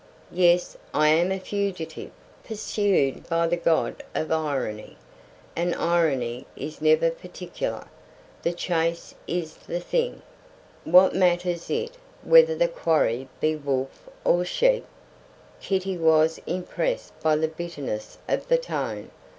"Yes; 0.33 0.75
I 0.95 1.09
am 1.09 1.31
a 1.31 1.39
fugitive, 1.39 2.09
pursued 2.43 3.29
by 3.29 3.45
the 3.45 3.55
god 3.55 4.01
of 4.15 4.31
Irony. 4.31 4.97
And 5.55 5.75
Irony 5.75 6.47
is 6.55 6.81
never 6.81 7.11
particular; 7.11 7.85
the 8.41 8.51
chase 8.51 9.13
is 9.27 9.53
the 9.57 9.79
thing. 9.79 10.23
What 10.85 11.13
matters 11.13 11.69
it 11.69 11.97
whether 12.23 12.55
the 12.55 12.67
quarry 12.67 13.29
be 13.39 13.55
wolf 13.55 14.09
or 14.25 14.43
sheep?" 14.43 14.87
Kitty 15.61 15.99
was 15.99 16.41
impressed 16.47 17.19
by 17.19 17.35
the 17.35 17.47
bitterness 17.47 18.17
of 18.27 18.47
the 18.47 18.57
tone. 18.57 19.11